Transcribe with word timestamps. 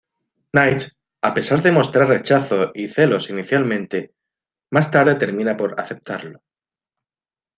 Knight, 0.53 0.81
a 1.21 1.31
pesar 1.35 1.61
de 1.61 1.71
mostrar 1.71 2.07
rechazo 2.07 2.71
y 2.73 2.87
celos 2.87 3.29
inicialmente, 3.29 4.15
más 4.71 4.89
tarde 4.89 5.13
termina 5.13 5.55
por 5.55 5.79
aceptarlo. 5.79 6.41